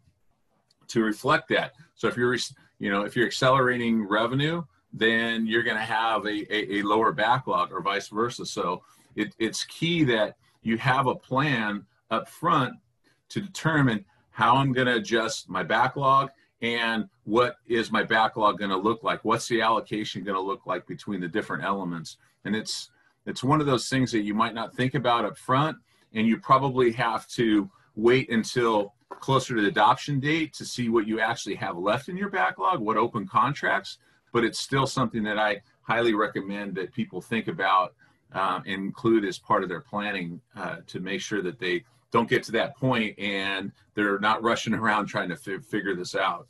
to 0.87 1.03
reflect 1.03 1.49
that. 1.49 1.73
So 1.95 2.07
if 2.07 2.17
you're 2.17 2.35
you 2.79 2.91
know 2.91 3.01
if 3.01 3.15
you're 3.15 3.27
accelerating 3.27 4.07
revenue, 4.07 4.63
then 4.93 5.45
you're 5.45 5.63
going 5.63 5.77
to 5.77 5.83
have 5.83 6.25
a, 6.25 6.53
a, 6.53 6.79
a, 6.79 6.81
lower 6.81 7.11
backlog 7.11 7.71
or 7.71 7.81
vice 7.81 8.07
versa. 8.07 8.45
So 8.45 8.83
it, 9.15 9.35
it's 9.37 9.63
key 9.65 10.03
that 10.05 10.37
you 10.61 10.77
have 10.77 11.07
a 11.07 11.15
plan 11.15 11.85
up 12.09 12.29
front 12.29 12.73
to 13.29 13.41
determine 13.41 14.05
how 14.31 14.55
I'm 14.55 14.71
going 14.71 14.87
to 14.87 14.95
adjust 14.95 15.49
my 15.49 15.63
backlog 15.63 16.29
and 16.61 17.07
what 17.23 17.57
is 17.67 17.91
my 17.91 18.03
backlog 18.03 18.57
going 18.57 18.71
to 18.71 18.77
look 18.77 19.03
like 19.03 19.23
what's 19.23 19.47
the 19.47 19.61
allocation 19.61 20.23
going 20.23 20.35
to 20.35 20.41
look 20.41 20.65
like 20.65 20.87
between 20.87 21.21
the 21.21 21.27
different 21.27 21.63
elements 21.63 22.17
and 22.45 22.55
it's 22.55 22.89
it's 23.27 23.43
one 23.43 23.59
of 23.59 23.67
those 23.67 23.89
things 23.89 24.11
that 24.13 24.21
you 24.21 24.33
might 24.33 24.55
not 24.55 24.73
think 24.73 24.95
about 24.95 25.25
up 25.25 25.37
front, 25.37 25.77
and 26.13 26.25
you 26.25 26.39
probably 26.39 26.93
have 26.93 27.27
to 27.31 27.69
wait 27.95 28.31
until 28.31 28.93
closer 29.19 29.55
to 29.55 29.61
the 29.61 29.67
adoption 29.67 30.19
date 30.19 30.53
to 30.53 30.65
see 30.65 30.87
what 30.87 31.07
you 31.07 31.19
actually 31.19 31.55
have 31.55 31.77
left 31.77 32.07
in 32.07 32.15
your 32.15 32.29
backlog, 32.29 32.79
what 32.79 32.95
open 32.95 33.27
contracts. 33.27 33.97
But 34.31 34.45
it's 34.45 34.59
still 34.59 34.87
something 34.87 35.23
that 35.23 35.37
I 35.37 35.61
highly 35.81 36.13
recommend 36.13 36.75
that 36.75 36.93
people 36.93 37.21
think 37.21 37.49
about 37.49 37.95
um, 38.31 38.63
include 38.65 39.25
as 39.25 39.37
part 39.37 39.63
of 39.63 39.69
their 39.69 39.81
planning 39.81 40.39
uh, 40.55 40.77
to 40.87 40.99
make 41.01 41.19
sure 41.19 41.41
that 41.41 41.59
they 41.59 41.83
don't 42.11 42.29
get 42.29 42.43
to 42.43 42.51
that 42.53 42.77
point 42.77 43.17
and 43.19 43.71
they're 43.95 44.19
not 44.19 44.43
rushing 44.43 44.73
around 44.73 45.07
trying 45.07 45.29
to 45.29 45.35
f- 45.35 45.63
figure 45.63 45.95
this 45.95 46.15
out. 46.15 46.47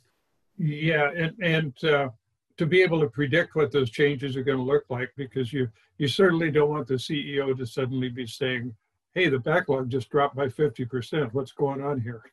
Yeah, 0.57 1.11
and 1.15 1.35
and 1.41 1.83
uh, 1.83 2.09
to 2.57 2.65
be 2.65 2.81
able 2.81 2.99
to 3.01 3.07
predict 3.07 3.55
what 3.55 3.71
those 3.71 3.91
changes 3.91 4.35
are 4.35 4.43
going 4.43 4.57
to 4.57 4.63
look 4.63 4.85
like 4.89 5.11
because 5.15 5.53
you 5.53 5.69
you 5.97 6.07
certainly 6.07 6.51
don't 6.51 6.69
want 6.69 6.87
the 6.87 6.95
CEO 6.95 7.55
to 7.57 7.65
suddenly 7.65 8.09
be 8.09 8.25
saying, 8.25 8.75
"Hey, 9.13 9.29
the 9.29 9.39
backlog 9.39 9.89
just 9.89 10.09
dropped 10.09 10.35
by 10.35 10.47
50%. 10.47 11.33
What's 11.33 11.51
going 11.51 11.83
on 11.83 12.01
here?" 12.01 12.23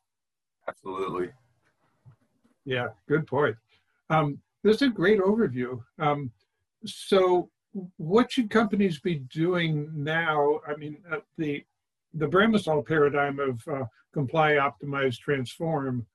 Absolutely. 0.67 1.31
Yeah, 2.65 2.89
good 3.09 3.27
point. 3.27 3.57
Um, 4.09 4.39
this 4.63 4.77
is 4.77 4.83
a 4.83 4.89
great 4.89 5.21
overview. 5.21 5.83
Um, 5.99 6.31
so, 6.87 7.51
what 7.99 8.33
should 8.33 8.49
companies 8.49 8.99
be 9.01 9.17
doing 9.17 9.91
now? 9.95 10.61
I 10.67 10.77
mean, 10.77 10.97
uh, 11.13 11.19
the 11.37 11.65
the 12.15 12.27
Bramasol 12.27 12.87
paradigm 12.87 13.39
of 13.39 13.61
uh, 13.69 13.85
comply, 14.13 14.53
optimize, 14.53 15.19
transform 15.19 16.07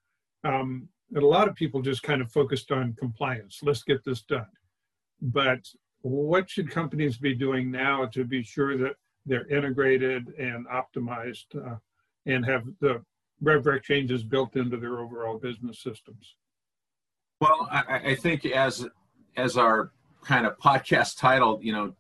um, 0.43 0.87
and 1.13 1.23
a 1.23 1.27
lot 1.27 1.47
of 1.47 1.55
people 1.55 1.81
just 1.81 2.03
kind 2.03 2.21
of 2.21 2.31
focused 2.31 2.71
on 2.71 2.93
compliance. 2.93 3.59
Let's 3.63 3.83
get 3.83 4.03
this 4.03 4.21
done. 4.21 4.45
But 5.21 5.59
what 6.01 6.49
should 6.49 6.69
companies 6.69 7.17
be 7.17 7.33
doing 7.33 7.71
now 7.71 8.05
to 8.07 8.23
be 8.23 8.43
sure 8.43 8.77
that 8.77 8.95
they're 9.25 9.47
integrated 9.47 10.27
and 10.37 10.65
optimized 10.67 11.55
uh, 11.55 11.77
and 12.25 12.45
have 12.45 12.63
the 12.79 13.03
RevRec 13.43 13.83
changes 13.83 14.23
built 14.23 14.55
into 14.55 14.77
their 14.77 14.99
overall 14.99 15.37
business 15.37 15.81
systems? 15.81 16.35
Well, 17.41 17.67
I, 17.71 18.01
I 18.11 18.15
think 18.15 18.45
as 18.45 18.87
as 19.37 19.57
our 19.57 19.91
kind 20.23 20.45
of 20.45 20.57
podcast 20.57 21.17
title, 21.17 21.59
you 21.61 21.71
know, 21.71 21.95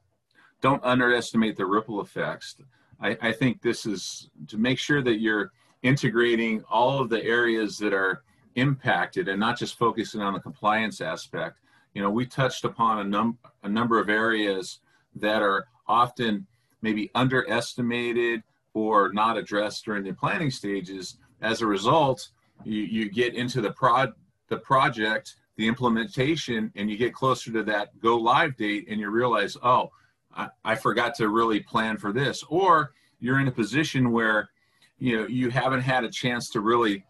don't 0.61 0.83
underestimate 0.83 1.55
the 1.55 1.65
ripple 1.65 2.01
effects. 2.01 2.55
I, 3.01 3.17
I 3.21 3.31
think 3.31 3.61
this 3.61 3.85
is 3.85 4.29
to 4.47 4.57
make 4.57 4.79
sure 4.79 5.01
that 5.01 5.19
you're 5.19 5.51
integrating 5.83 6.63
all 6.69 6.99
of 6.99 7.09
the 7.09 7.23
areas 7.23 7.77
that 7.77 7.93
are 7.93 8.23
impacted 8.55 9.27
and 9.27 9.39
not 9.39 9.57
just 9.57 9.77
focusing 9.77 10.21
on 10.21 10.33
the 10.33 10.39
compliance 10.39 11.01
aspect. 11.01 11.57
You 11.93 12.01
know, 12.01 12.09
we 12.09 12.25
touched 12.25 12.65
upon 12.65 12.99
a, 12.99 13.03
num- 13.03 13.37
a 13.63 13.69
number 13.69 13.99
of 13.99 14.09
areas 14.09 14.79
that 15.15 15.41
are 15.41 15.65
often 15.87 16.45
maybe 16.81 17.09
underestimated 17.15 18.43
or 18.73 19.11
not 19.13 19.37
addressed 19.37 19.85
during 19.85 20.03
the 20.03 20.13
planning 20.13 20.51
stages. 20.51 21.17
As 21.41 21.61
a 21.61 21.67
result, 21.67 22.29
you, 22.63 22.81
you 22.83 23.09
get 23.09 23.33
into 23.35 23.61
the 23.61 23.71
prod 23.71 24.13
the 24.49 24.57
project, 24.57 25.35
the 25.57 25.67
implementation, 25.67 26.71
and 26.75 26.89
you 26.89 26.97
get 26.97 27.13
closer 27.13 27.51
to 27.51 27.63
that 27.63 27.97
go 27.99 28.17
live 28.17 28.57
date 28.57 28.87
and 28.89 28.99
you 28.99 29.09
realize, 29.09 29.55
oh, 29.61 29.91
I, 30.35 30.49
I 30.63 30.75
forgot 30.75 31.15
to 31.15 31.29
really 31.29 31.59
plan 31.59 31.97
for 31.97 32.11
this. 32.11 32.43
Or 32.49 32.93
you're 33.19 33.39
in 33.39 33.47
a 33.47 33.51
position 33.51 34.11
where 34.11 34.49
you 34.97 35.17
know 35.17 35.27
you 35.27 35.49
haven't 35.49 35.81
had 35.81 36.03
a 36.03 36.09
chance 36.09 36.49
to 36.51 36.61
really 36.61 37.05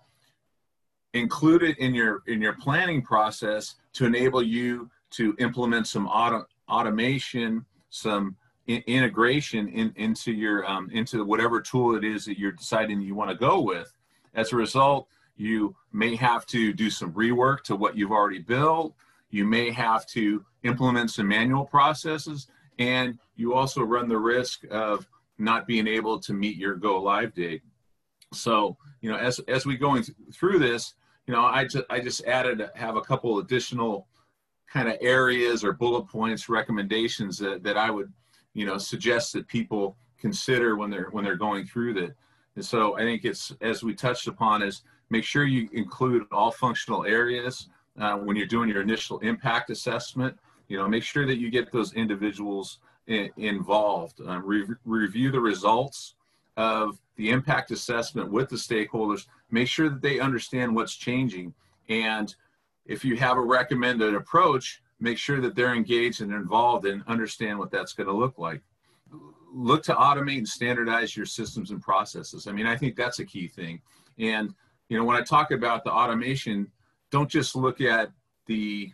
include 1.14 1.64
it 1.64 1.78
in 1.80 1.94
your 1.94 2.22
in 2.28 2.42
your 2.42 2.54
planning 2.54 3.02
process 3.02 3.76
to 3.94 4.06
enable 4.06 4.44
you 4.44 4.90
to 5.12 5.36
implement 5.40 5.88
some 5.88 6.08
auto, 6.08 6.46
automation, 6.70 7.66
some 7.90 8.36
in, 8.68 8.84
integration 8.86 9.68
in, 9.70 9.92
into 9.96 10.32
your 10.32 10.70
um, 10.70 10.90
into 10.92 11.24
whatever 11.26 11.62
tool 11.62 11.96
it 11.96 12.04
is 12.04 12.26
that 12.26 12.38
you're 12.38 12.52
deciding 12.52 13.02
you 13.02 13.16
want 13.16 13.30
to 13.30 13.36
go 13.36 13.62
with. 13.62 13.92
As 14.36 14.54
a 14.54 14.56
result, 14.56 15.08
you 15.36 15.76
may 15.92 16.16
have 16.16 16.46
to 16.48 16.74
do 16.74 16.90
some 16.90 17.12
rework 17.14 17.64
to 17.64 17.76
what 17.76 17.98
you've 17.98 18.12
already 18.12 18.40
built. 18.40 18.94
You 19.32 19.46
may 19.46 19.72
have 19.72 20.06
to 20.08 20.46
implement 20.64 21.12
some 21.12 21.28
manual 21.28 21.66
processes, 21.66 22.48
and 22.80 23.20
you 23.36 23.54
also 23.54 23.84
run 23.84 24.08
the 24.08 24.18
risk 24.18 24.64
of 24.72 25.08
not 25.38 25.68
being 25.68 25.88
able 25.88 26.20
to 26.20 26.34
meet 26.34 26.58
your 26.58 26.76
go 26.76 27.02
live 27.02 27.34
date. 27.34 27.62
So, 28.34 28.78
you 29.02 29.12
know, 29.12 29.18
as 29.18 29.40
as 29.48 29.66
we 29.66 29.78
going 29.78 30.04
through 30.34 30.60
this, 30.60 30.96
you 31.28 31.34
know, 31.34 31.46
I 31.46 31.66
just 31.66 31.86
I 31.90 32.00
just 32.00 32.26
added 32.26 32.68
have 32.76 32.96
a 32.96 33.02
couple 33.02 33.40
additional 33.40 34.08
kind 34.68 34.88
of 34.88 34.98
areas 35.02 35.64
or 35.64 35.74
bullet 35.74 36.08
points 36.08 36.50
recommendations 36.50 37.38
that, 37.40 37.64
that 37.64 37.76
I 37.78 37.90
would, 37.90 38.12
you 38.54 38.66
know, 38.66 38.78
suggest 38.78 39.34
that 39.34 39.48
people 39.48 39.98
consider 40.20 40.76
when 40.76 40.90
they're 40.90 41.10
when 41.12 41.24
they're 41.24 41.36
going 41.36 41.66
through 41.66 41.94
that. 41.96 42.16
And 42.56 42.66
so 42.66 42.98
I 42.98 43.02
think 43.02 43.26
it's 43.26 43.54
as 43.62 43.84
we 43.84 43.94
touched 43.94 44.28
upon 44.28 44.64
is 44.64 44.82
make 45.10 45.24
sure 45.24 45.46
you 45.46 45.70
include 45.74 46.24
all 46.32 46.52
functional 46.52 47.06
areas, 47.06 47.70
uh, 48.00 48.16
when 48.18 48.36
you're 48.36 48.46
doing 48.46 48.70
your 48.70 48.82
initial 48.82 49.20
impact 49.20 49.70
assessment. 49.70 50.38
You 50.70 50.78
know, 50.78 50.88
make 50.88 51.04
sure 51.04 51.26
that 51.28 51.38
you 51.38 51.50
get 51.50 51.72
those 51.72 51.94
individuals 51.94 52.80
in, 53.08 53.30
involved. 53.36 54.22
Uh, 54.26 54.40
re- 54.40 54.66
review 54.86 55.32
the 55.32 55.40
results 55.40 56.16
of 56.56 57.00
the 57.18 57.32
impact 57.32 57.72
assessment 57.72 58.32
with 58.32 58.50
the 58.50 58.56
stakeholders. 58.56 59.26
Make 59.52 59.68
sure 59.68 59.90
that 59.90 60.02
they 60.02 60.20
understand 60.20 60.74
what's 60.74 60.96
changing. 60.96 61.54
And 61.90 62.34
if 62.86 63.04
you 63.04 63.18
have 63.18 63.38
a 63.38 63.42
recommended 63.42 64.14
approach, 64.14 64.82
make 65.00 65.18
sure 65.18 65.42
that 65.42 65.56
they're 65.56 65.74
engaged 65.74 66.22
and 66.22 66.32
involved 66.34 66.86
and 66.86 67.04
understand 67.08 67.58
what 67.58 67.72
that's 67.72 67.94
going 67.94 68.08
to 68.08 68.14
look 68.14 68.38
like. 68.38 68.62
Look 69.52 69.84
to 69.84 69.96
automate 69.96 70.38
and 70.38 70.48
standardize 70.48 71.18
your 71.18 71.26
systems 71.26 71.72
and 71.72 71.82
processes. 71.82 72.48
I 72.48 72.52
mean, 72.52 72.68
I 72.68 72.76
think 72.76 72.96
that's 72.96 73.20
a 73.20 73.26
key 73.26 73.48
thing. 73.48 73.82
And, 74.20 74.54
you 74.90 74.98
know, 74.98 75.04
when 75.04 75.18
I 75.18 75.22
talk 75.22 75.52
about 75.52 75.84
the 75.84 75.92
automation, 75.92 76.72
don't 77.10 77.30
just 77.30 77.56
look 77.56 77.82
at 77.82 78.12
the 78.46 78.92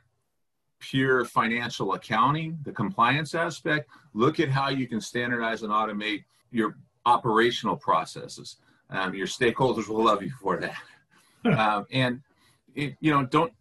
pure 0.90 1.26
financial 1.26 1.94
accounting, 1.94 2.60
the 2.64 2.72
compliance 2.72 3.36
aspect. 3.36 3.90
Look 4.14 4.40
at 4.40 4.50
how 4.50 4.70
you 4.70 4.88
can 4.88 5.02
standardize 5.02 5.64
and 5.64 5.72
automate 5.72 6.24
your 6.52 6.78
operational 7.06 7.76
processes. 7.76 8.58
Um, 8.90 9.14
your 9.14 9.28
stakeholders 9.28 9.88
will 9.88 10.04
love 10.04 10.22
you 10.22 10.32
for 10.42 10.58
that. 10.58 10.78
um, 11.58 11.86
and, 11.92 12.22
it, 12.76 12.96
you 13.00 13.12
know, 13.12 13.26
don't 13.26 13.54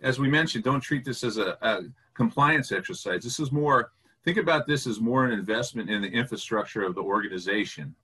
as 0.00 0.18
we 0.18 0.28
mentioned, 0.28 0.64
don't 0.64 0.80
treat 0.80 1.04
this 1.04 1.24
as 1.24 1.38
a, 1.38 1.56
a 1.62 1.82
compliance 2.14 2.72
exercise. 2.72 3.22
This 3.22 3.40
is 3.40 3.50
more, 3.50 3.92
think 4.24 4.36
about 4.36 4.66
this 4.66 4.86
as 4.86 5.00
more 5.00 5.24
an 5.24 5.32
investment 5.32 5.90
in 5.90 6.02
the 6.02 6.08
infrastructure 6.08 6.82
of 6.82 6.94
the 6.94 7.02
organization. 7.02 7.94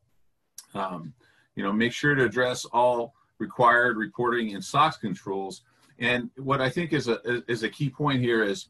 Um, 0.74 1.12
you 1.54 1.62
know, 1.62 1.72
make 1.72 1.92
sure 1.92 2.14
to 2.14 2.24
address 2.24 2.64
all 2.66 3.14
required 3.38 3.96
reporting 3.96 4.54
and 4.54 4.64
SOX 4.64 4.96
controls. 4.96 5.62
And 6.02 6.30
what 6.36 6.60
I 6.60 6.68
think 6.68 6.92
is 6.92 7.06
a 7.06 7.42
is 7.50 7.62
a 7.62 7.68
key 7.68 7.88
point 7.88 8.20
here 8.20 8.42
is 8.42 8.66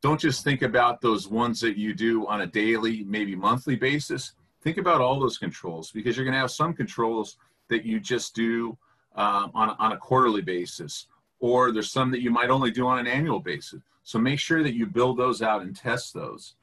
don't 0.00 0.18
just 0.18 0.42
think 0.42 0.62
about 0.62 1.02
those 1.02 1.28
ones 1.28 1.60
that 1.60 1.76
you 1.76 1.92
do 1.92 2.26
on 2.26 2.40
a 2.40 2.46
daily, 2.46 3.04
maybe 3.04 3.36
monthly 3.36 3.76
basis. 3.76 4.32
Think 4.62 4.78
about 4.78 5.02
all 5.02 5.20
those 5.20 5.36
controls 5.36 5.90
because 5.90 6.16
you're 6.16 6.24
going 6.24 6.34
to 6.34 6.40
have 6.40 6.50
some 6.50 6.72
controls 6.72 7.36
that 7.68 7.84
you 7.84 8.00
just 8.00 8.34
do 8.34 8.76
um, 9.14 9.50
on, 9.54 9.76
on 9.78 9.92
a 9.92 9.98
quarterly 9.98 10.40
basis 10.40 11.06
or 11.40 11.72
there's 11.72 11.92
some 11.92 12.10
that 12.12 12.22
you 12.22 12.30
might 12.30 12.48
only 12.48 12.70
do 12.70 12.86
on 12.86 12.98
an 12.98 13.06
annual 13.06 13.40
basis. 13.40 13.80
So 14.04 14.18
make 14.18 14.38
sure 14.38 14.62
that 14.62 14.74
you 14.74 14.86
build 14.86 15.18
those 15.18 15.42
out 15.42 15.62
and 15.62 15.76
test 15.76 16.14
those. 16.14 16.54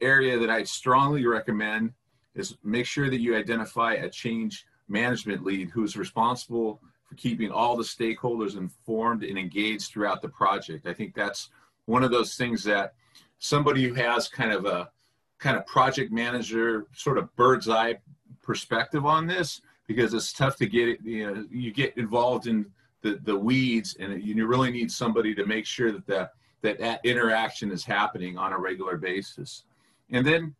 Area 0.00 0.38
that 0.38 0.50
I 0.50 0.62
strongly 0.62 1.26
recommend 1.26 1.92
is 2.34 2.56
make 2.62 2.86
sure 2.86 3.10
that 3.10 3.20
you 3.20 3.34
identify 3.34 3.94
a 3.94 4.10
change 4.10 4.66
management 4.88 5.42
lead 5.42 5.70
who's 5.70 5.96
responsible 5.96 6.80
for 7.06 7.14
keeping 7.14 7.50
all 7.50 7.76
the 7.76 7.84
stakeholders 7.84 8.56
informed 8.56 9.22
and 9.22 9.38
engaged 9.38 9.90
throughout 9.90 10.22
the 10.22 10.28
project. 10.28 10.86
I 10.86 10.92
think 10.92 11.14
that's 11.14 11.50
one 11.86 12.02
of 12.02 12.10
those 12.10 12.34
things 12.34 12.64
that 12.64 12.94
somebody 13.38 13.82
who 13.84 13.94
has 13.94 14.28
kind 14.28 14.52
of 14.52 14.66
a 14.66 14.90
kind 15.38 15.56
of 15.56 15.66
project 15.66 16.10
manager 16.10 16.86
sort 16.94 17.18
of 17.18 17.34
bird's 17.36 17.68
eye 17.68 17.98
perspective 18.42 19.04
on 19.04 19.26
this 19.26 19.60
because 19.86 20.14
it's 20.14 20.32
tough 20.32 20.56
to 20.56 20.66
get 20.66 21.00
you 21.02 21.26
know 21.26 21.44
you 21.50 21.72
get 21.72 21.96
involved 21.96 22.46
in 22.46 22.66
the, 23.02 23.20
the 23.22 23.38
weeds 23.38 23.96
and 24.00 24.22
you 24.22 24.46
really 24.46 24.70
need 24.70 24.90
somebody 24.90 25.34
to 25.34 25.46
make 25.46 25.66
sure 25.66 25.92
that 25.92 26.06
the, 26.06 26.30
that 26.62 26.78
that 26.78 27.00
interaction 27.04 27.70
is 27.70 27.84
happening 27.84 28.36
on 28.36 28.52
a 28.52 28.58
regular 28.58 28.96
basis. 28.96 29.64
And 30.10 30.26
then 30.26 30.54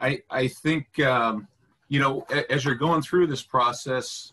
I, 0.00 0.22
I 0.30 0.48
think, 0.48 0.98
um, 1.00 1.46
you 1.88 2.00
know, 2.00 2.26
as 2.50 2.64
you're 2.64 2.74
going 2.74 3.02
through 3.02 3.28
this 3.28 3.42
process, 3.42 4.32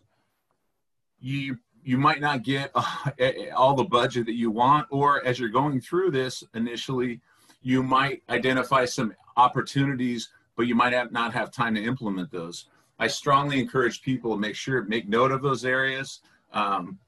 you, 1.19 1.57
you 1.83 1.97
might 1.97 2.21
not 2.21 2.43
get 2.43 2.71
all 3.55 3.73
the 3.73 3.83
budget 3.83 4.25
that 4.25 4.35
you 4.35 4.51
want, 4.51 4.87
or 4.89 5.25
as 5.25 5.39
you're 5.39 5.49
going 5.49 5.81
through 5.81 6.11
this 6.11 6.43
initially, 6.53 7.19
you 7.61 7.83
might 7.83 8.23
identify 8.29 8.85
some 8.85 9.13
opportunities, 9.37 10.29
but 10.55 10.67
you 10.67 10.75
might 10.75 10.93
have 10.93 11.11
not 11.11 11.33
have 11.33 11.51
time 11.51 11.75
to 11.75 11.83
implement 11.83 12.31
those. 12.31 12.65
I 12.99 13.07
strongly 13.07 13.59
encourage 13.59 14.01
people 14.01 14.33
to 14.33 14.39
make 14.39 14.55
sure, 14.55 14.83
make 14.83 15.07
note 15.07 15.31
of 15.31 15.41
those 15.41 15.63
areas. 15.63 16.19
Um, 16.51 16.99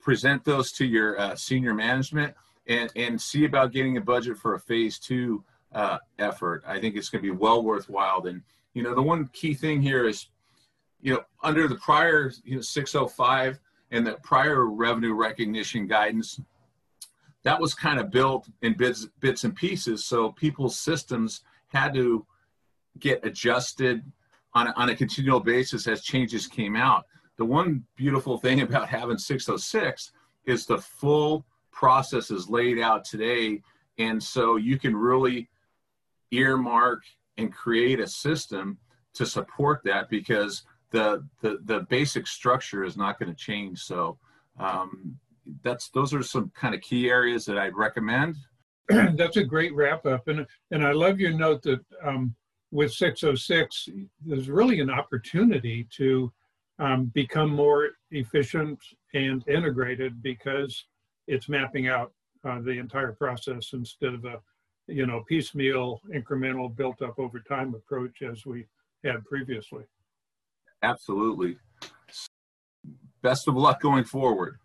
present 0.00 0.44
those 0.44 0.72
to 0.72 0.86
your 0.86 1.20
uh, 1.20 1.36
senior 1.36 1.74
management 1.74 2.34
and, 2.66 2.90
and 2.96 3.20
see 3.20 3.44
about 3.44 3.72
getting 3.72 3.96
a 3.96 4.00
budget 4.00 4.38
for 4.38 4.54
a 4.54 4.60
phase 4.60 4.98
two 4.98 5.44
uh, 5.72 5.98
effort. 6.18 6.62
I 6.66 6.80
think 6.80 6.96
it's 6.96 7.08
going 7.08 7.22
to 7.22 7.30
be 7.30 7.36
well 7.36 7.62
worthwhile. 7.62 8.26
And, 8.26 8.42
you 8.74 8.82
know, 8.82 8.94
the 8.94 9.02
one 9.02 9.28
key 9.32 9.54
thing 9.54 9.82
here 9.82 10.06
is, 10.06 10.28
you 11.00 11.14
know, 11.14 11.20
under 11.42 11.68
the 11.68 11.76
prior 11.76 12.32
you 12.44 12.56
know, 12.56 12.60
605 12.60 13.58
and 13.90 14.06
the 14.06 14.14
prior 14.22 14.66
revenue 14.66 15.14
recognition 15.14 15.86
guidance, 15.86 16.40
that 17.44 17.60
was 17.60 17.74
kind 17.74 18.00
of 18.00 18.10
built 18.10 18.48
in 18.62 18.74
bits, 18.74 19.06
bits 19.20 19.44
and 19.44 19.54
pieces. 19.54 20.04
So 20.04 20.32
people's 20.32 20.78
systems 20.78 21.42
had 21.68 21.94
to 21.94 22.26
get 22.98 23.24
adjusted 23.24 24.02
on 24.54 24.66
a, 24.66 24.74
on 24.76 24.90
a 24.90 24.96
continual 24.96 25.40
basis 25.40 25.86
as 25.86 26.02
changes 26.02 26.46
came 26.46 26.74
out 26.74 27.06
the 27.38 27.44
one 27.44 27.84
beautiful 27.96 28.36
thing 28.36 28.60
about 28.60 28.88
having 28.88 29.16
606 29.16 30.12
is 30.44 30.66
the 30.66 30.78
full 30.78 31.46
process 31.70 32.30
is 32.30 32.50
laid 32.50 32.78
out 32.78 33.04
today. 33.04 33.62
And 33.96 34.22
so 34.22 34.56
you 34.56 34.78
can 34.78 34.94
really 34.94 35.48
earmark 36.30 37.04
and 37.38 37.52
create 37.52 38.00
a 38.00 38.06
system 38.06 38.78
to 39.14 39.24
support 39.24 39.80
that 39.84 40.10
because 40.10 40.64
the, 40.90 41.26
the, 41.42 41.58
the 41.64 41.80
basic 41.88 42.26
structure 42.26 42.84
is 42.84 42.96
not 42.96 43.18
going 43.18 43.30
to 43.30 43.36
change. 43.36 43.80
So 43.80 44.18
um, 44.58 45.18
that's, 45.62 45.90
those 45.90 46.14
are 46.14 46.22
some 46.22 46.50
kind 46.54 46.74
of 46.74 46.80
key 46.80 47.08
areas 47.08 47.44
that 47.46 47.58
I'd 47.58 47.76
recommend. 47.76 48.36
that's 48.88 49.36
a 49.36 49.44
great 49.44 49.74
wrap 49.74 50.06
up. 50.06 50.28
And, 50.28 50.46
and 50.70 50.86
I 50.86 50.92
love 50.92 51.20
your 51.20 51.32
note 51.32 51.62
that 51.62 51.84
um, 52.02 52.34
with 52.70 52.92
606, 52.92 53.88
there's 54.24 54.48
really 54.48 54.80
an 54.80 54.90
opportunity 54.90 55.86
to 55.96 56.32
um, 56.78 57.06
become 57.06 57.50
more 57.50 57.90
efficient 58.10 58.78
and 59.14 59.46
integrated 59.48 60.22
because 60.22 60.84
it's 61.26 61.48
mapping 61.48 61.88
out 61.88 62.12
uh, 62.44 62.60
the 62.60 62.70
entire 62.70 63.12
process 63.12 63.70
instead 63.72 64.14
of 64.14 64.24
a 64.24 64.36
you 64.86 65.06
know 65.06 65.22
piecemeal 65.28 66.00
incremental 66.14 66.74
built 66.74 67.02
up 67.02 67.18
over 67.18 67.40
time 67.40 67.74
approach 67.74 68.22
as 68.22 68.46
we 68.46 68.64
had 69.04 69.24
previously 69.24 69.84
absolutely. 70.82 71.56
Best 73.22 73.48
of 73.48 73.56
luck 73.56 73.80
going 73.80 74.04
forward. 74.04 74.58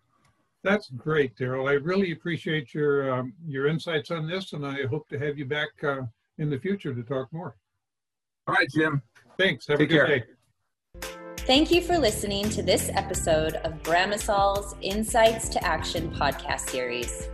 That's 0.63 0.89
great 0.91 1.35
daryl 1.35 1.69
i 1.69 1.73
really 1.73 2.13
appreciate 2.13 2.73
your 2.73 3.13
um, 3.13 3.33
your 3.45 3.67
insights 3.67 4.11
on 4.11 4.25
this 4.25 4.53
and 4.53 4.65
i 4.65 4.83
hope 4.83 5.09
to 5.09 5.19
have 5.19 5.37
you 5.37 5.43
back 5.43 5.67
uh, 5.83 6.03
in 6.37 6.49
the 6.49 6.57
future 6.57 6.93
to 6.93 7.03
talk 7.03 7.27
more. 7.33 7.57
All 8.47 8.55
right 8.55 8.69
jim. 8.73 9.01
Thanks. 9.37 9.67
Have 9.67 9.79
Take 9.79 9.89
a 9.89 9.93
good 9.93 10.07
care. 10.07 10.19
day. 10.19 10.23
Thank 11.45 11.71
you 11.71 11.81
for 11.81 11.97
listening 11.97 12.49
to 12.51 12.63
this 12.63 12.89
episode 12.93 13.55
of 13.55 13.73
Bramasol's 13.83 14.75
Insights 14.81 15.49
to 15.49 15.63
Action 15.65 16.09
podcast 16.11 16.69
series. 16.69 17.27